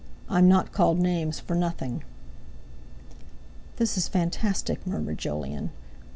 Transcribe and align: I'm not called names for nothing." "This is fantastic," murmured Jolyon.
I'm 0.27 0.47
not 0.49 0.71
called 0.71 0.97
names 0.97 1.39
for 1.39 1.53
nothing." 1.53 2.03
"This 3.75 3.99
is 3.99 4.07
fantastic," 4.07 4.87
murmured 4.87 5.19
Jolyon. 5.19 5.69